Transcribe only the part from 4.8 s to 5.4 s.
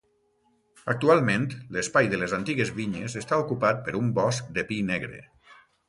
negre.